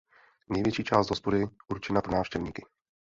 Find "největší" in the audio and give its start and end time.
0.49-0.83